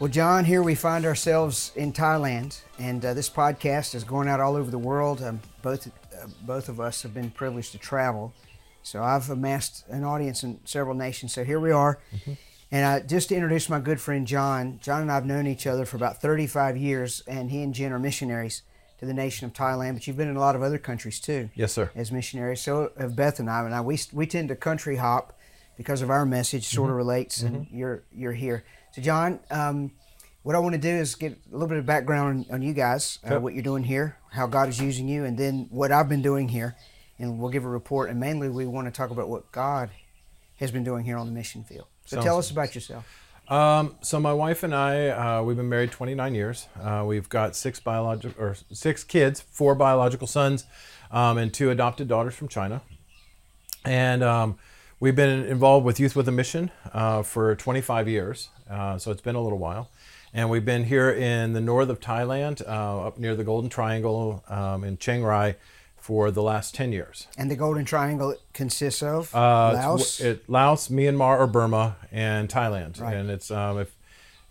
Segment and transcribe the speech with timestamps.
[0.00, 4.40] Well, John, here we find ourselves in Thailand, and uh, this podcast is going out
[4.40, 5.22] all over the world.
[5.22, 8.32] Um, both uh, both of us have been privileged to travel,
[8.82, 11.32] so I've amassed an audience in several nations.
[11.32, 12.00] So here we are,
[12.72, 14.80] and I just to introduce my good friend John.
[14.82, 17.92] John and I have known each other for about 35 years, and he and Jen
[17.92, 18.62] are missionaries
[18.98, 19.94] to the nation of Thailand.
[19.94, 21.90] But you've been in a lot of other countries too Yes, sir.
[21.94, 22.60] as missionaries.
[22.60, 23.62] So have Beth and I.
[23.64, 25.38] And I we we tend to country hop
[25.76, 28.64] because of our message sort of relates, and you're you're here.
[28.94, 29.90] So John, um,
[30.44, 32.72] what I want to do is get a little bit of background on, on you
[32.72, 36.08] guys, uh, what you're doing here, how God is using you, and then what I've
[36.08, 36.76] been doing here,
[37.18, 38.08] and we'll give a report.
[38.08, 39.90] And mainly, we want to talk about what God
[40.60, 41.86] has been doing here on the mission field.
[42.04, 43.04] So Sounds tell us about yourself.
[43.48, 46.68] Um, so my wife and I, uh, we've been married 29 years.
[46.80, 50.66] Uh, we've got six biological or six kids, four biological sons,
[51.10, 52.80] um, and two adopted daughters from China.
[53.84, 54.56] And um,
[55.00, 58.50] we've been involved with Youth with a Mission uh, for 25 years.
[58.70, 59.90] Uh, so it's been a little while.
[60.32, 64.42] And we've been here in the north of Thailand, uh, up near the Golden Triangle
[64.48, 65.54] um, in Chiang Rai,
[65.96, 67.28] for the last 10 years.
[67.38, 70.20] And the Golden Triangle consists of Uh, Laos.
[70.20, 73.00] it, Laos, Myanmar, or Burma, and Thailand.
[73.00, 73.14] Right.
[73.16, 73.94] And it's um, if,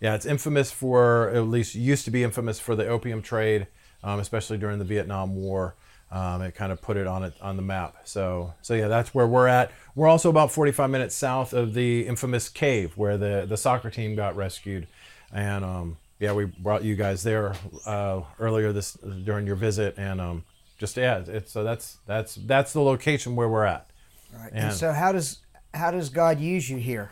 [0.00, 3.66] yeah, it's infamous for at least used to be infamous for the opium trade,
[4.02, 5.74] um, especially during the Vietnam War.
[6.14, 7.96] Um, it kind of put it on it on the map.
[8.04, 9.72] So so yeah, that's where we're at.
[9.96, 14.14] We're also about 45 minutes south of the infamous cave where the the soccer team
[14.14, 14.86] got rescued,
[15.32, 17.54] and um, yeah, we brought you guys there
[17.84, 18.92] uh, earlier this
[19.24, 20.44] during your visit, and um,
[20.78, 23.90] just yeah, it's so that's that's that's the location where we're at.
[24.32, 24.52] right.
[24.52, 25.38] and- And so how does
[25.72, 27.10] how does God use you here?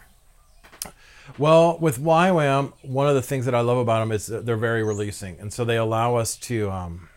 [1.38, 4.56] Well, with YWAM, one of the things that I love about them is that they're
[4.56, 7.08] very releasing, and so they allow us to um,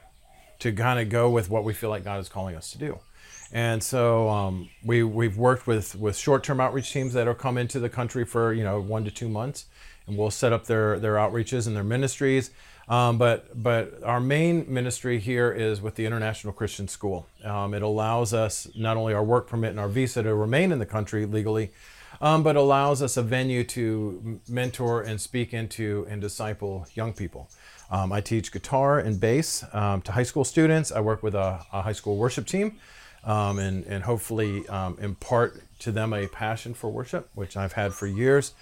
[0.65, 2.97] to kind of go with what we feel like God is calling us to do.
[3.51, 7.59] And so um, we we've worked with with short term outreach teams that will come
[7.59, 9.65] into the country for you know one to two months,
[10.07, 12.49] and we'll set up their their outreaches and their ministries.
[12.89, 17.27] Um, but but our main ministry here is with the International Christian School.
[17.43, 20.79] Um, it allows us not only our work permit and our visa to remain in
[20.79, 21.71] the country legally,
[22.21, 27.49] um, but allows us a venue to mentor and speak into and disciple young people.
[27.89, 30.91] Um, I teach guitar and bass um, to high school students.
[30.91, 32.77] I work with a, a high school worship team
[33.23, 37.93] um, and, and hopefully um, impart to them a passion for worship, which I've had
[37.93, 38.53] for years.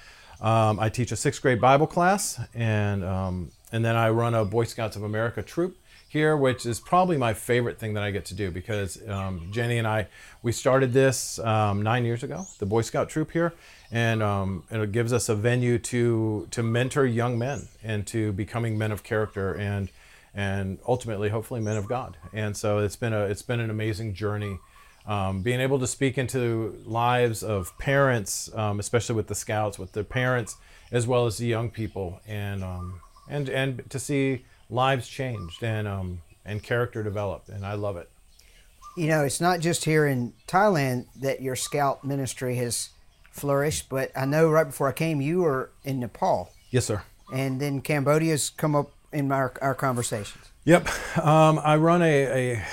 [0.42, 4.44] Um, I teach a sixth grade Bible class, and, um, and then I run a
[4.44, 5.78] Boy Scouts of America troop
[6.14, 9.80] here, which is probably my favorite thing that I get to do because um, Jenny
[9.80, 10.08] and I,
[10.44, 13.52] we started this um, nine years ago, the Boy Scout troop here,
[13.92, 18.78] and, um, and it gives us a venue to to mentor young men into becoming
[18.78, 19.90] men of character and
[20.36, 22.18] and ultimately, hopefully, men of God.
[22.32, 24.60] And so it's been a it's been an amazing journey.
[25.06, 29.92] Um, being able to speak into lives of parents, um, especially with the scouts, with
[29.92, 30.58] their parents,
[30.92, 35.88] as well as the young people, and um, and and to see lives changed and
[35.88, 38.10] um, and character developed, and I love it.
[38.98, 42.90] you know, it's not just here in Thailand that your scout ministry has
[43.32, 47.02] flourished, but I know right before I came, you were in Nepal, Yes, sir.
[47.34, 50.52] and then Cambodia's come up in our, our conversations.
[50.66, 50.88] Yep.
[51.18, 52.64] Um, I run a, a,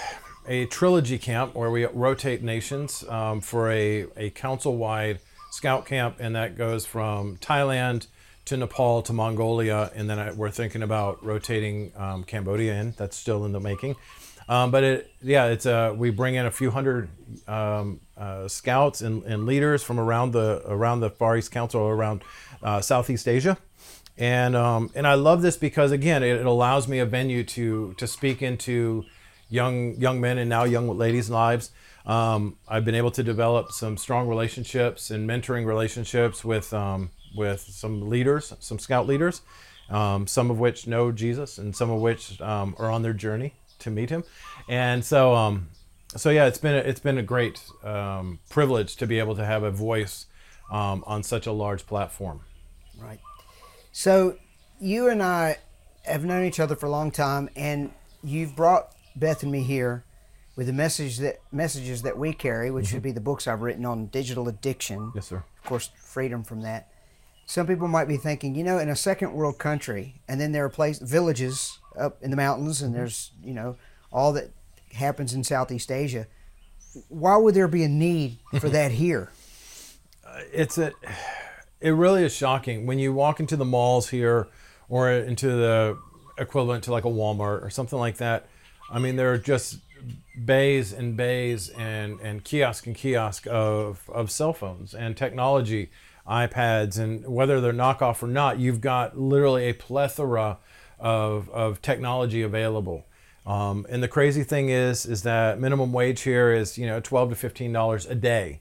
[0.47, 6.17] a trilogy camp where we rotate nations um, for a, a council wide scout camp,
[6.21, 8.07] and that goes from Thailand
[8.51, 12.95] to Nepal to Mongolia, and then I, we're thinking about rotating um, Cambodia in.
[12.97, 13.95] That's still in the making.
[14.49, 17.11] Um, but it, yeah, it's uh, we bring in a few hundred
[17.47, 22.25] um, uh, scouts and, and leaders from around the around the Far East Council, around
[22.61, 23.57] uh, Southeast Asia,
[24.19, 27.95] and um, and I love this because again, it, it allows me a venue to
[27.99, 29.05] to speak into
[29.49, 31.71] young young men and now young ladies' lives.
[32.05, 37.61] Um, I've been able to develop some strong relationships and mentoring relationships with um, with
[37.61, 39.43] some leaders, some scout leaders,
[39.89, 43.55] um, some of which know Jesus and some of which um, are on their journey
[43.81, 44.25] to meet Him.
[44.69, 45.69] And so, um,
[46.17, 49.45] so yeah, it's been a, it's been a great um, privilege to be able to
[49.45, 50.27] have a voice
[50.71, 52.41] um, on such a large platform.
[52.99, 53.21] Right.
[53.93, 54.37] So
[54.81, 55.59] you and I
[56.05, 57.93] have known each other for a long time, and
[58.23, 60.05] you've brought Beth and me here
[60.57, 63.85] with the message that messages that we carry, which would be the books I've written
[63.87, 65.13] on digital addiction.
[65.15, 65.43] Yes, sir.
[65.63, 66.90] Of course, freedom from that.
[67.51, 70.65] Some people might be thinking, you know, in a second world country, and then there
[70.65, 73.75] are places, villages up in the mountains, and there's, you know,
[74.13, 74.53] all that
[74.93, 76.29] happens in Southeast Asia.
[77.09, 79.33] Why would there be a need for that here?
[80.25, 80.93] Uh, it's a
[81.81, 84.47] it really is shocking when you walk into the malls here
[84.89, 85.99] or into the
[86.39, 88.47] equivalent to like a Walmart or something like that.
[88.93, 89.79] I mean, there are just
[90.45, 95.91] bays and bays and, and kiosk and kiosk of, of cell phones and technology.
[96.31, 100.59] iPads, and whether they're knockoff or not, you've got literally a plethora
[101.01, 103.05] of, of technology available.
[103.47, 107.31] Um, and the crazy thing is, is that minimum wage here is you know twelve
[107.31, 108.61] to fifteen dollars a day,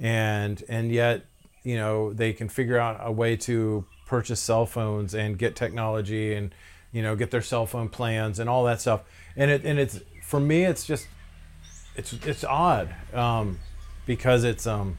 [0.00, 1.26] and and yet
[1.62, 6.34] you know they can figure out a way to purchase cell phones and get technology
[6.34, 6.54] and
[6.90, 9.02] you know get their cell phone plans and all that stuff.
[9.36, 11.06] And it and it's for me, it's just
[11.94, 13.60] it's it's odd um,
[14.06, 14.98] because it's um,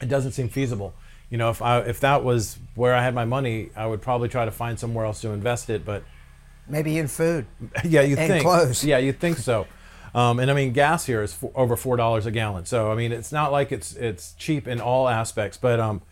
[0.00, 0.94] it doesn't seem feasible.
[1.32, 4.28] You know, if I if that was where I had my money, I would probably
[4.28, 5.82] try to find somewhere else to invest it.
[5.82, 6.04] But
[6.68, 7.46] maybe in food.
[7.84, 8.84] yeah, you think clothes.
[8.84, 9.66] Yeah, you think so.
[10.14, 12.66] Um, and I mean, gas here is for, over four dollars a gallon.
[12.66, 15.56] So I mean, it's not like it's it's cheap in all aspects.
[15.56, 16.02] But um,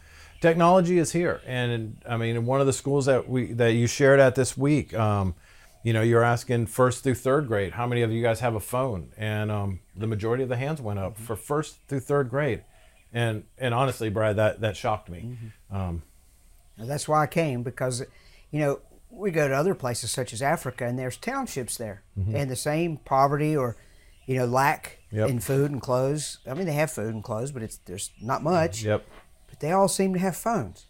[0.41, 3.87] technology is here, and I mean, in one of the schools that we that you
[3.87, 5.35] shared at this week, um,
[5.83, 8.61] you know, you're asking first through third grade, how many of you guys have a
[8.61, 9.13] phone?
[9.19, 12.65] And um, the majority of the hands went up for first through third grade.
[13.13, 15.37] And and honestly, Brad, that that shocked me.
[15.71, 16.03] Um,
[16.79, 18.03] that's why I came because,
[18.51, 18.81] you know,
[19.11, 22.97] we go to other places such as Africa and there's townships there and the same
[22.99, 23.77] poverty or,
[24.27, 25.29] you know, lack Yep.
[25.29, 26.39] in food and clothes.
[26.49, 28.85] I mean, they have food and clothes, but it's there's not much.
[28.85, 29.05] yep.
[29.49, 30.87] But they all seem to have phones,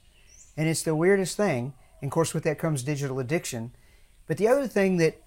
[0.59, 1.73] and it's the weirdest thing.
[2.03, 3.73] And of course, with that comes digital addiction.
[4.27, 5.23] But the other thing that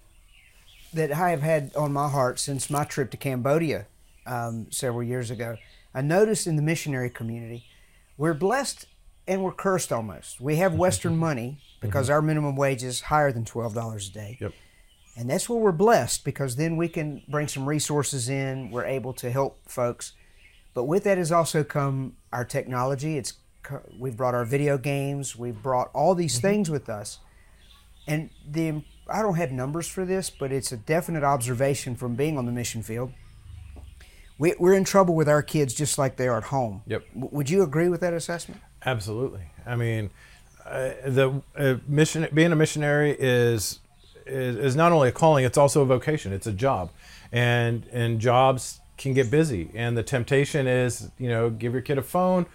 [0.93, 3.87] that I have had on my heart since my trip to Cambodia
[4.27, 5.57] um, several years ago,
[5.93, 7.65] I noticed in the missionary community,
[8.17, 8.87] we're blessed
[9.27, 10.41] and we're cursed almost.
[10.41, 12.13] We have Western money because mm-hmm.
[12.13, 14.37] our minimum wage is higher than twelve dollars a day.
[14.41, 14.53] Yep.
[15.15, 18.71] And that's where we're blessed because then we can bring some resources in.
[18.71, 20.13] We're able to help folks.
[20.73, 23.17] But with that has also come our technology.
[23.17, 23.33] It's
[23.97, 25.35] we've brought our video games.
[25.35, 26.47] We've brought all these mm-hmm.
[26.47, 27.19] things with us.
[28.07, 32.37] And the I don't have numbers for this, but it's a definite observation from being
[32.37, 33.13] on the mission field.
[34.43, 36.81] We, we're in trouble with our kids just like they are at home.
[36.87, 37.05] Yep.
[37.13, 38.59] W- would you agree with that assessment?
[38.85, 39.43] Absolutely.
[39.65, 40.09] I mean,
[40.65, 43.79] uh, the uh, mission being a missionary is,
[44.25, 46.33] is is not only a calling; it's also a vocation.
[46.33, 46.91] It's a job,
[47.31, 49.69] and and jobs can get busy.
[49.75, 52.45] And the temptation is, you know, give your kid a phone,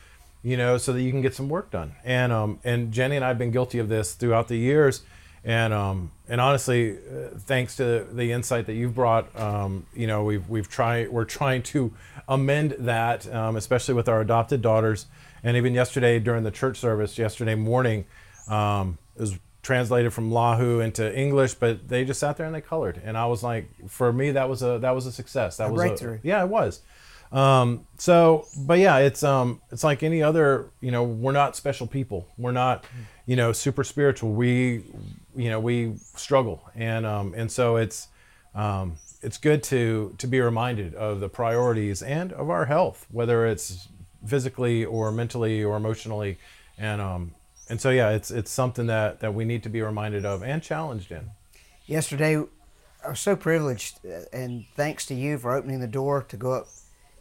[0.42, 1.92] you know, so that you can get some work done.
[2.04, 5.00] And um and Jenny and I have been guilty of this throughout the years.
[5.44, 10.24] And um and honestly, uh, thanks to the insight that you've brought, um, you know,
[10.24, 11.92] we've we've tried we're trying to
[12.28, 15.06] amend that, um, especially with our adopted daughters.
[15.42, 18.04] And even yesterday during the church service, yesterday morning,
[18.48, 22.60] um, it was translated from Lahu into English, but they just sat there and they
[22.60, 23.00] colored.
[23.04, 25.58] And I was like, for me, that was a that was a success.
[25.58, 26.18] That A was breakthrough.
[26.22, 26.80] yeah, it was.
[27.30, 30.70] Um, so, but yeah, it's um, it's like any other.
[30.80, 32.26] You know, we're not special people.
[32.38, 32.84] We're not,
[33.26, 34.32] you know, super spiritual.
[34.32, 34.84] We,
[35.38, 38.08] you know, we struggle, and um, and so it's
[38.54, 43.46] um, it's good to to be reminded of the priorities and of our health, whether
[43.46, 43.88] it's
[44.26, 46.38] physically or mentally or emotionally,
[46.76, 47.34] and um,
[47.70, 50.60] and so yeah, it's it's something that that we need to be reminded of and
[50.60, 51.30] challenged in.
[51.86, 52.42] yesterday
[53.04, 56.52] I was so privileged, uh, and thanks to you for opening the door to go
[56.52, 56.66] up,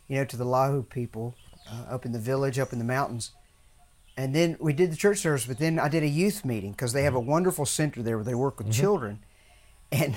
[0.07, 1.35] you know, to the Lahu people
[1.71, 3.31] uh, up in the village, up in the mountains.
[4.17, 6.91] And then we did the church service, but then I did a youth meeting because
[6.91, 7.29] they have a mm-hmm.
[7.29, 8.81] wonderful center there where they work with mm-hmm.
[8.81, 9.19] children.
[9.91, 10.15] And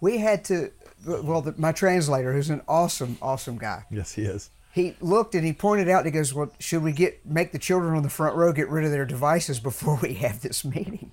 [0.00, 0.72] we had to,
[1.06, 4.50] well, the, my translator, who's an awesome, awesome guy, Yes, he is.
[4.72, 7.58] he looked and he pointed out, And he goes, Well, should we get make the
[7.58, 11.12] children on the front row get rid of their devices before we have this meeting?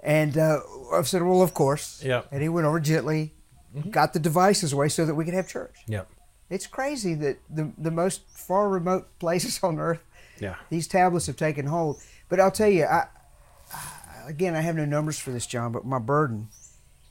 [0.00, 0.60] And uh,
[0.92, 2.02] I said, Well, of course.
[2.04, 2.28] Yep.
[2.30, 3.32] And he went over gently,
[3.74, 3.90] mm-hmm.
[3.90, 5.76] got the devices away so that we could have church.
[5.88, 6.08] Yep.
[6.48, 10.00] It's crazy that the, the most far remote places on earth,
[10.38, 10.56] Yeah.
[10.70, 12.00] these tablets have taken hold.
[12.28, 13.06] But I'll tell you, I,
[14.26, 16.48] again, I have no numbers for this, John, but my burden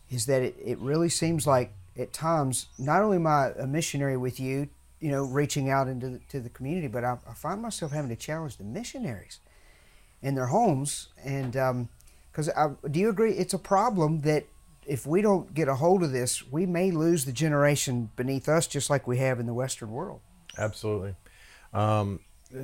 [0.10, 4.18] is that it, it really seems like at times, not only am I a missionary
[4.18, 7.62] with you, you know, reaching out into the, to the community, but I, I find
[7.62, 9.40] myself having to challenge the missionaries
[10.22, 11.10] in their homes.
[11.24, 11.54] And
[12.32, 14.46] because I do you agree it's a problem that
[14.86, 18.68] if we don't get a hold of this, we may lose the generation beneath us,
[18.68, 20.22] just like we have in the Western world.
[20.58, 21.16] Absolutely.
[21.74, 22.20] Um,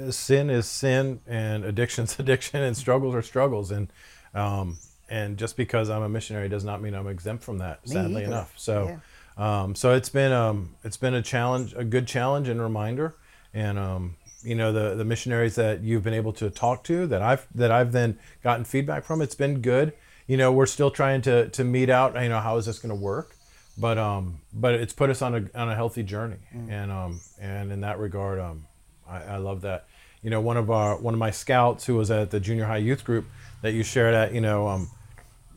[0.10, 3.92] sin is sin, and addiction's addiction, and struggles are struggles, and
[4.34, 4.78] um,
[5.10, 7.86] and just because I'm a missionary does not mean I'm exempt from that.
[7.86, 8.26] Me sadly either.
[8.26, 9.02] enough, so
[9.38, 13.16] um, so it's been um, it's been a challenge, a good challenge and reminder,
[13.54, 17.22] and um, you know the the missionaries that you've been able to talk to that
[17.22, 19.22] I've that I've then gotten feedback from.
[19.22, 19.94] It's been good.
[20.28, 22.22] You know, we're still trying to to meet out.
[22.22, 23.36] You know, how is this going to work?
[23.78, 26.36] but um but it's put us on a on a healthy journey
[26.70, 28.66] and um and in that regard um
[29.12, 29.86] I, I love that
[30.22, 32.78] you know one of our one of my scouts who was at the junior high
[32.78, 33.26] youth group
[33.62, 34.90] that you shared at you know um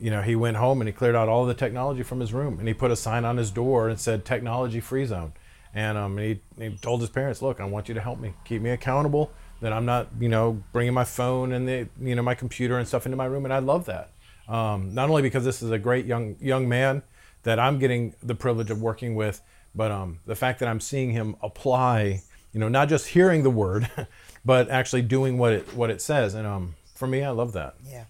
[0.01, 2.59] you know he went home and he cleared out all the technology from his room
[2.59, 5.33] and he put a sign on his door and said technology free zone
[5.75, 8.63] and um, he, he told his parents, "Look, I want you to help me, keep
[8.63, 9.33] me accountable.
[9.61, 12.87] That I'm not, you know, bringing my phone and the, you know, my computer and
[12.87, 14.11] stuff into my room." And I love that.
[14.49, 17.03] Um, not only because this is a great young young man
[17.43, 19.43] that I'm getting the privilege of working with,
[19.75, 22.23] but um, the fact that I'm seeing him apply,
[22.55, 23.91] you know, not just hearing the word,
[24.45, 26.33] but actually doing what it what it says.
[26.35, 27.75] And um, for me, I love that.
[27.85, 28.05] Yeah.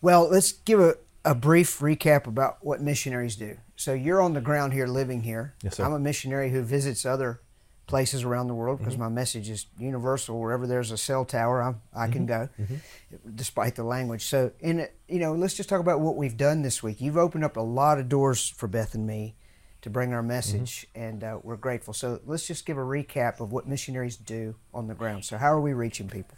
[0.00, 0.94] Well, let's give a,
[1.24, 3.58] a brief recap about what missionaries do.
[3.76, 5.54] So you're on the ground here, living here.
[5.62, 5.84] Yes, sir.
[5.84, 7.40] I'm a missionary who visits other
[7.86, 9.04] places around the world because mm-hmm.
[9.04, 10.40] my message is universal.
[10.40, 12.44] Wherever there's a cell tower, I'm, I can mm-hmm.
[12.44, 13.34] go, mm-hmm.
[13.34, 14.24] despite the language.
[14.24, 17.00] So, in it, you know, let's just talk about what we've done this week.
[17.00, 19.36] You've opened up a lot of doors for Beth and me
[19.82, 21.94] to bring our message, and uh, we're grateful.
[21.94, 25.24] So, let's just give a recap of what missionaries do on the ground.
[25.24, 26.36] So, how are we reaching people?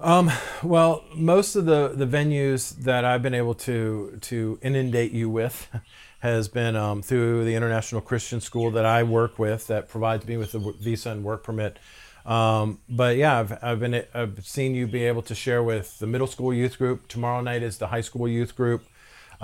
[0.00, 0.30] Um,
[0.62, 5.68] well, most of the, the venues that I've been able to to inundate you with
[6.20, 10.36] has been um, through the International Christian School that I work with that provides me
[10.36, 11.78] with the w- visa and work permit.
[12.26, 16.06] Um, but yeah, I've, I've been I've seen you be able to share with the
[16.06, 17.06] middle school youth group.
[17.06, 18.84] Tomorrow night is the high school youth group.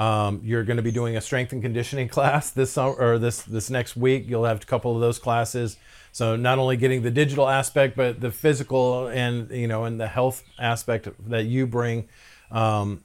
[0.00, 3.42] Um, you're going to be doing a strength and conditioning class this summer or this
[3.42, 4.25] this next week.
[4.26, 5.76] You'll have a couple of those classes.
[6.12, 10.09] So not only getting the digital aspect, but the physical and you know and the
[10.09, 12.09] health aspect that you bring.
[12.50, 13.04] Um,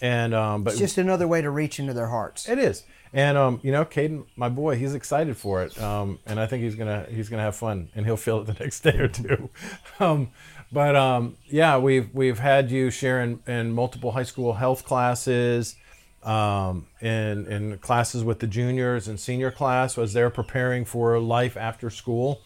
[0.00, 2.48] and um, but It's just another way to reach into their hearts.
[2.48, 2.84] it is.
[3.12, 6.62] And um, you know, Caden, my boy, he's excited for it, um, and I think
[6.62, 9.50] he's gonna he's gonna have fun, and he'll feel it the next day or two.
[9.98, 10.30] um,
[10.70, 15.74] but um, yeah, we've we've had you share in, in multiple high school health classes,
[16.22, 21.56] um, in in classes with the juniors and senior class as they're preparing for life
[21.56, 22.40] after school.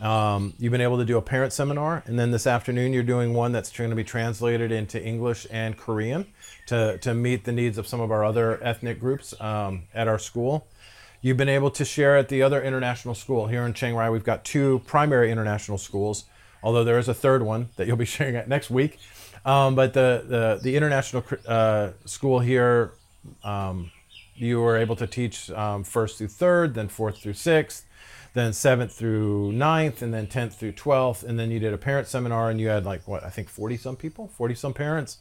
[0.00, 3.34] Um, you've been able to do a parent seminar, and then this afternoon you're doing
[3.34, 6.26] one that's going to be translated into English and Korean
[6.66, 10.18] to, to meet the needs of some of our other ethnic groups um, at our
[10.18, 10.66] school.
[11.20, 14.10] You've been able to share at the other international school here in Chiang Rai.
[14.10, 16.24] We've got two primary international schools,
[16.64, 18.98] although there is a third one that you'll be sharing at next week.
[19.44, 22.92] Um, but the, the, the international uh, school here,
[23.44, 23.90] um,
[24.34, 27.86] you were able to teach um, first through third, then fourth through sixth
[28.34, 32.06] then seventh through ninth, and then tenth through twelfth, and then you did a parent
[32.08, 35.18] seminar, and you had like what I think forty some people, forty some parents.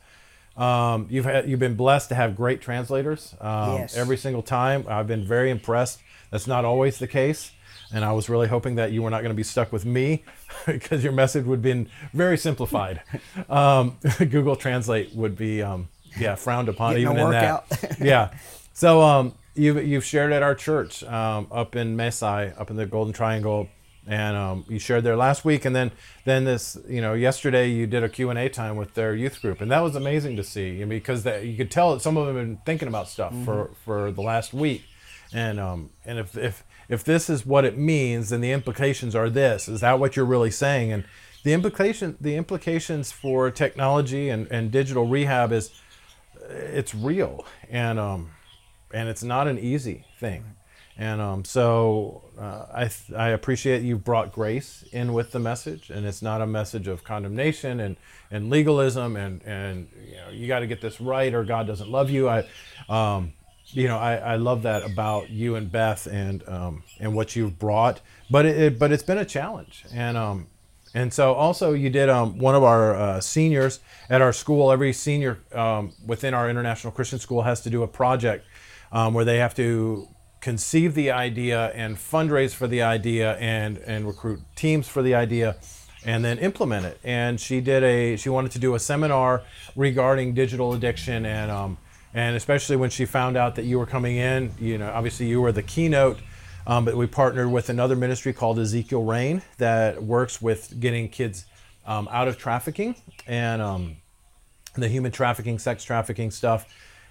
[0.57, 3.97] Um, you've had you've been blessed to have great translators um, Yes.
[3.97, 4.85] every single time.
[4.87, 5.99] I've been very impressed.
[6.29, 7.51] That's not always the case,
[7.93, 10.23] and I was really hoping that you were not going to be stuck with me
[10.65, 13.01] because your message would have been very simplified.
[13.49, 15.89] um, Google Translate would be um,
[16.19, 17.97] yeah frowned upon even in that.
[18.01, 18.31] yeah.
[18.73, 22.75] So um, you've you've shared at our church um, up in Mae Sai, up in
[22.75, 23.67] the Golden Triangle,
[24.07, 25.91] and um, you shared there last week, and then
[26.25, 29.41] then this you know yesterday you did a Q and A time with their youth
[29.41, 30.83] group, and that was amazing to see.
[30.83, 33.71] Because that, you could tell that some of them have been thinking about stuff for
[33.85, 34.83] for the last week,
[35.33, 39.29] and um and if if if this is what it means, then the implications are
[39.29, 39.69] this.
[39.69, 40.91] Is that what you're really saying?
[40.91, 41.05] And
[41.43, 45.71] the implication the implications for technology and, and digital rehab is
[46.51, 48.31] it's real and um
[48.93, 50.43] and it's not an easy thing.
[50.97, 55.89] And um so uh, I th- I appreciate you brought grace in with the message
[55.89, 57.95] and it's not a message of condemnation and
[58.29, 61.89] and legalism and and you know you got to get this right or God doesn't
[61.89, 62.29] love you.
[62.29, 62.45] I
[62.89, 63.33] um
[63.67, 67.57] you know I, I love that about you and Beth and um and what you've
[67.57, 69.85] brought but it, it but it's been a challenge.
[69.93, 70.47] And um
[70.93, 73.79] and so also you did um, one of our uh, seniors
[74.09, 74.71] at our school.
[74.71, 78.45] Every senior um, within our international Christian school has to do a project
[78.91, 80.07] um, where they have to
[80.41, 85.55] conceive the idea and fundraise for the idea and and recruit teams for the idea
[86.03, 86.99] and then implement it.
[87.03, 89.43] And she did a she wanted to do a seminar
[89.75, 91.77] regarding digital addiction and um,
[92.13, 95.39] and especially when she found out that you were coming in, you know, obviously you
[95.39, 96.19] were the keynote.
[96.67, 101.45] Um, but we partnered with another ministry called Ezekiel Rain that works with getting kids
[101.85, 102.95] um, out of trafficking
[103.27, 103.97] and um,
[104.75, 106.65] the human trafficking, sex trafficking stuff.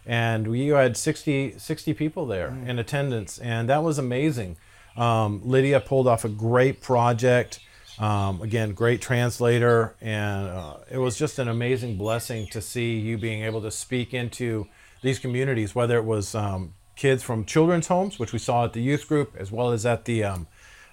[0.06, 4.56] And we had 60, 60 people there in attendance, and that was amazing.
[4.96, 7.60] Um, Lydia pulled off a great project.
[7.98, 13.18] Um, again, great translator, and uh, it was just an amazing blessing to see you
[13.18, 14.68] being able to speak into
[15.02, 18.82] these communities, whether it was um, kids from children's homes, which we saw at the
[18.82, 20.46] youth group, as well as at the um,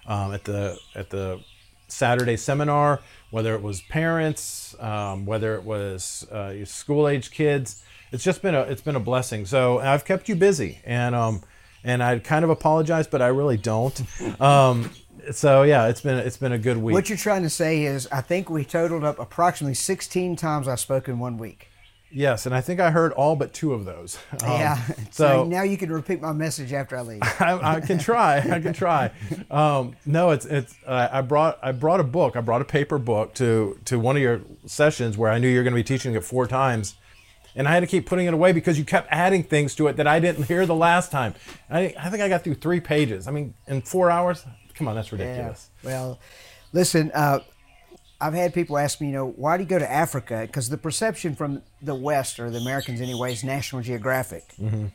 [0.06, 1.40] um, at the at the
[1.86, 3.00] Saturday seminar,
[3.30, 7.84] whether it was parents, um, whether it was uh, school age kids.
[8.10, 9.44] It's just been a it's been a blessing.
[9.44, 11.42] So I've kept you busy, and um,
[11.84, 14.02] and I kind of apologize, but I really don't.
[14.40, 14.90] Um,
[15.32, 16.94] so yeah, it's been it's been a good week.
[16.94, 20.76] What you're trying to say is, I think we totaled up approximately 16 times I
[20.76, 21.67] spoke in one week.
[22.10, 24.18] Yes, and I think I heard all but two of those.
[24.42, 24.78] Um, yeah.
[25.10, 27.20] So, So now you can repeat my message after I leave.
[27.40, 28.38] I, I can try.
[28.38, 29.10] I can try.
[29.50, 30.74] Um, no, it's it's.
[30.86, 32.36] Uh, I brought I brought a book.
[32.36, 35.58] I brought a paper book to to one of your sessions where I knew you
[35.58, 36.94] were going to be teaching it four times,
[37.56, 39.96] and I had to keep putting it away because you kept adding things to it
[39.96, 41.34] that I didn't hear the last time.
[41.68, 43.26] I I think I got through three pages.
[43.26, 44.44] I mean, in four hours.
[44.74, 45.70] Come on, that's ridiculous.
[45.82, 45.90] Yeah.
[45.90, 46.18] Well,
[46.72, 47.40] listen, uh,
[48.20, 50.42] I've had people ask me, you know, why do you go to Africa?
[50.46, 54.44] Because the perception from the West, or the Americans anyway, is National Geographic.
[54.60, 54.86] Mm-hmm.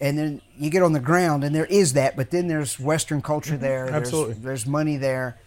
[0.00, 3.22] And then you get on the ground, and there is that, but then there's Western
[3.22, 3.86] culture there.
[3.86, 3.94] Mm-hmm.
[3.94, 4.32] Absolutely.
[4.34, 5.38] There's, there's money there,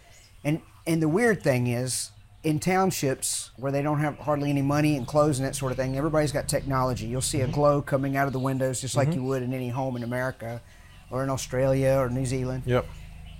[0.43, 2.11] and and the weird thing is,
[2.43, 5.77] in townships where they don't have hardly any money and clothes and that sort of
[5.77, 7.07] thing, everybody's got technology.
[7.07, 9.69] You'll see a glow coming out of the windows just like you would in any
[9.69, 10.61] home in America,
[11.09, 12.63] or in Australia or New Zealand.
[12.65, 12.85] Yep.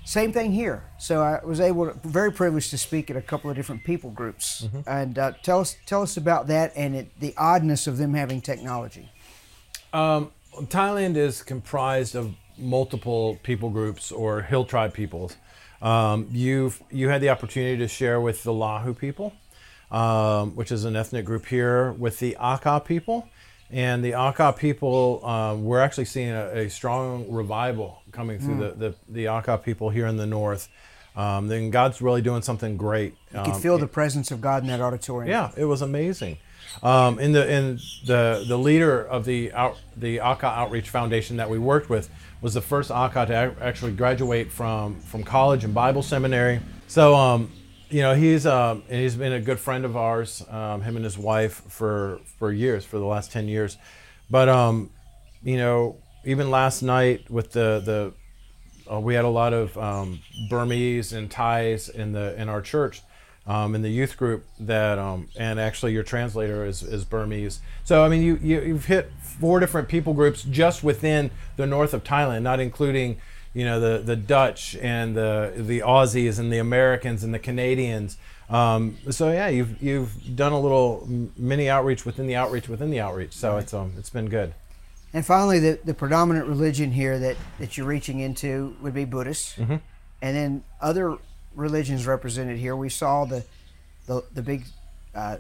[0.06, 0.84] Same thing here.
[0.98, 4.12] So I was able, to, very privileged to speak at a couple of different people
[4.12, 4.82] groups, Mm-hmm.
[4.88, 8.40] and uh, tell us tell us about that and it, the oddness of them having
[8.40, 9.10] technology.
[9.94, 15.36] Um, Thailand is comprised of multiple people groups or hill tribe peoples.
[15.82, 19.34] Um, you've you had the opportunity to share with the Lahu people,
[19.92, 23.28] um, which is an ethnic group here, with the Akha people,
[23.72, 25.26] and the Akha people.
[25.26, 29.90] Um, we're actually seeing a, a strong revival coming through the, the the Akha people
[29.90, 30.70] here in the north.
[31.16, 33.16] Um, then God's really doing something great.
[33.34, 35.30] You could feel the presence of God in that auditorium.
[35.30, 36.38] Yeah, it was amazing.
[36.84, 41.50] Um, in the in the the leader of the out, the Akha Outreach Foundation that
[41.50, 42.10] we worked with
[42.42, 46.60] was the first Akha to actually graduate from from college and Bible seminary.
[46.88, 47.52] So um,
[47.90, 51.18] you know he's um, he's been a good friend of ours, um, him and his
[51.18, 53.78] wife for for years, for the last ten years.
[54.30, 54.90] But um,
[55.44, 60.20] you know even last night with the the uh, we had a lot of um,
[60.50, 63.02] Burmese and Thais in the in our church,
[63.48, 67.62] um, in the youth group that, um, and actually your translator is, is Burmese.
[67.84, 71.94] So I mean, you, you you've hit four different people groups just within the north
[71.94, 73.20] of Thailand, not including
[73.56, 78.18] you know the the Dutch and the the Aussies and the Americans and the Canadians.
[78.50, 83.00] Um, so yeah, you've you've done a little mini outreach within the outreach within the
[83.00, 83.34] outreach.
[83.34, 84.54] So it's um it's been good.
[85.14, 89.58] And finally, the, the predominant religion here that, that you're reaching into would be Buddhist.
[89.58, 89.78] Mm-hmm.
[90.22, 91.18] And then other
[91.56, 92.76] religions represented here.
[92.76, 93.46] We saw the
[94.08, 94.66] the, the big,
[95.16, 95.38] uh,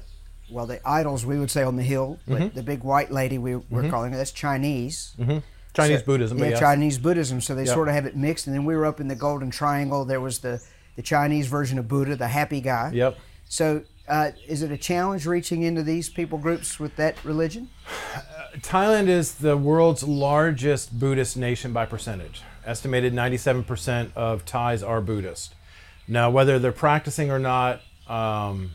[0.49, 2.55] well, the idols we would say on the hill, but Mm-hmm.
[2.55, 5.13] the big white lady we, we're calling her, that's Chinese.
[5.75, 6.59] Chinese So- Buddhism, but Yeah.
[6.59, 7.41] Chinese Buddhism.
[7.41, 8.47] So they sort of have it mixed.
[8.47, 10.05] And then we were up in the Golden Triangle.
[10.05, 10.61] There was the,
[10.95, 12.91] the Chinese version of Buddha, the happy guy.
[12.93, 13.17] Yep.
[13.47, 17.69] So uh, is it a challenge reaching into these people groups with that religion?
[18.59, 22.41] Thailand is the world's largest Buddhist nation by percentage.
[22.65, 25.53] Estimated 97% of Thais are Buddhist.
[26.07, 28.71] Now, whether they're practicing or not um,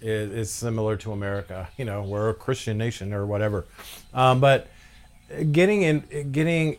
[0.00, 1.68] is, is similar to America.
[1.76, 3.64] You know, we're a Christian nation or whatever.
[4.12, 4.68] Um, but
[5.52, 6.78] getting in, getting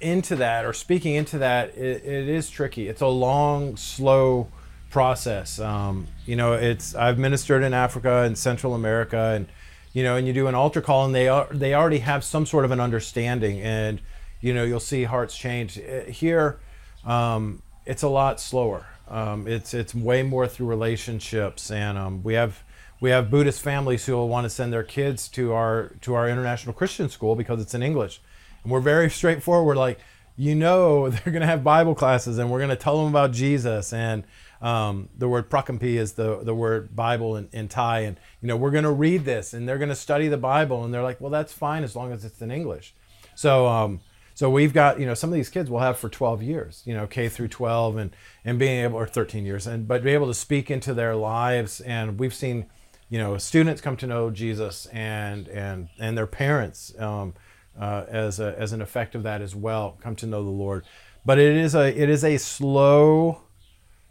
[0.00, 2.88] into that or speaking into that, it, it is tricky.
[2.88, 4.48] It's a long, slow
[4.90, 5.58] process.
[5.58, 9.46] Um, you know, it's I've ministered in Africa and Central America, and
[9.92, 12.46] you know, and you do an altar call, and they are they already have some
[12.46, 14.00] sort of an understanding, and
[14.40, 15.78] you know, you'll see hearts change.
[15.78, 16.58] Uh, Here,
[17.04, 18.86] um, it's a lot slower.
[19.08, 22.62] Um, it's it's way more through relationships, and um, we have
[23.00, 26.28] we have Buddhist families who will want to send their kids to our to our
[26.28, 28.20] international Christian school because it's in English,
[28.62, 29.76] and we're very straightforward.
[29.76, 29.98] Like,
[30.36, 33.32] you know, they're going to have Bible classes, and we're going to tell them about
[33.32, 34.24] Jesus, and
[34.62, 38.56] um, the word prakampi is the the word Bible in, in Thai, and you know,
[38.56, 41.20] we're going to read this, and they're going to study the Bible, and they're like,
[41.20, 42.94] well, that's fine as long as it's in English.
[43.34, 44.00] So um,
[44.34, 46.94] so we've got you know some of these kids will have for 12 years, you
[46.94, 50.26] know K through 12, and and being able or 13 years, and but be able
[50.26, 52.66] to speak into their lives, and we've seen
[53.08, 57.34] you know students come to know Jesus and and and their parents um,
[57.78, 60.84] uh, as a, as an effect of that as well come to know the Lord.
[61.24, 63.42] But it is a it is a slow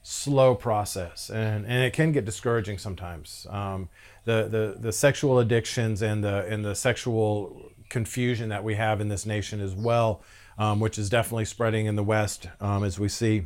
[0.07, 3.89] slow process and, and it can get discouraging sometimes um,
[4.25, 9.07] the, the the sexual addictions and the and the sexual confusion that we have in
[9.07, 10.21] this nation as well
[10.59, 13.45] um, which is definitely spreading in the west um, as we see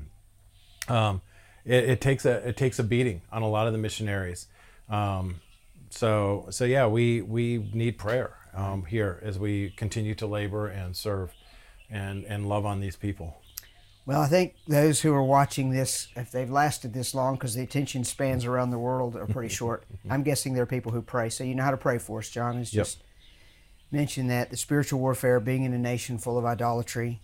[0.90, 1.22] um,
[1.64, 4.48] it, it takes a it takes a beating on a lot of the missionaries
[4.90, 5.42] um,
[5.90, 10.96] so so yeah we we need prayer um, here as we continue to labor and
[10.96, 11.34] serve
[11.90, 13.42] and and love on these people
[14.06, 17.62] Well, I think those who are watching this, if they've lasted this long, because the
[17.62, 21.30] attention spans around the world are pretty short, I'm guessing there are people who pray.
[21.30, 22.58] So you know how to pray for us, John.
[22.58, 22.88] It's Yep.
[23.90, 27.20] Just mention that the spiritual warfare, being in a nation full of idolatry,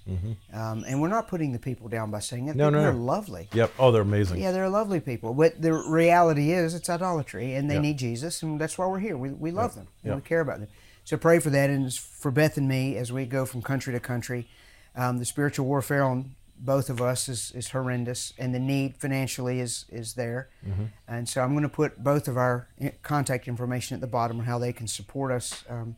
[0.53, 2.55] um, and we're not putting the people down by saying it.
[2.55, 2.99] No, no, they're no.
[2.99, 3.47] lovely.
[3.53, 3.71] Yep.
[3.79, 4.41] Oh, they're amazing.
[4.41, 5.33] Yeah, they're lovely people.
[5.33, 7.81] But the reality is, it's idolatry, and they Yeah.
[7.81, 9.17] need Jesus, and that's why we're here.
[9.17, 10.15] We, we love them, and Yeah.
[10.15, 10.69] we care about them.
[11.03, 13.93] So pray for that, and it's for Beth and me as we go from country
[13.93, 14.47] to country.
[14.95, 19.59] Um, the spiritual warfare on both of us is, is horrendous, and the need financially
[19.59, 20.47] is is there.
[20.65, 20.85] Mm-hmm.
[21.07, 22.69] And so I'm going to put both of our
[23.03, 25.97] contact information at the bottom on how they can support us um,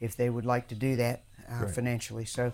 [0.00, 1.74] if they would like to do that uh, Great.
[1.74, 2.24] financially.
[2.24, 2.52] So,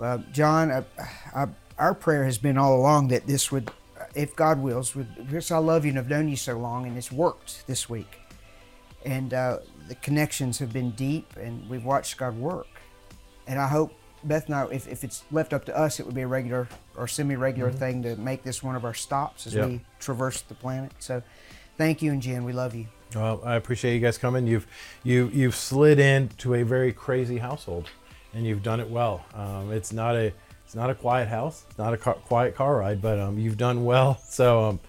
[0.00, 1.46] uh, John, uh,
[1.78, 3.70] our prayer has been all along that this would,
[4.14, 6.96] if God wills, would, because I love you and have known you so long, and
[6.96, 8.18] it's worked this week.
[9.04, 12.66] And uh, the connections have been deep, and we've watched God work.
[13.46, 13.92] And I hope
[14.24, 16.68] Beth and I, if, if it's left up to us, it would be a regular
[16.96, 19.66] or semi-regular thing to make this one of our stops as Yeah.
[19.66, 20.92] we traverse the planet.
[21.00, 21.22] So,
[21.76, 22.86] thank you, and Jen, we love you.
[23.14, 24.46] Well, I appreciate you guys coming.
[24.46, 24.66] You've
[25.02, 27.88] you you've slid into a very crazy household,
[28.32, 29.24] and you've done it well.
[29.34, 30.32] Um, it's not a
[30.64, 31.64] it's not a quiet house.
[31.68, 34.20] It's not a car, quiet car ride, but um, you've done well.
[34.28, 34.80] So um,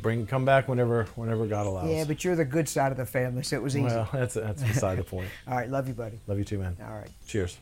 [0.00, 1.90] bring come back whenever whenever God allows.
[1.90, 3.86] Yeah, but you're the good side of the family, so it was easy.
[3.86, 5.28] well, that's that's beside the point.
[5.48, 6.20] All right, love you, buddy.
[6.26, 6.76] Love you too, man.
[6.82, 7.10] All right.
[7.26, 7.58] Cheers.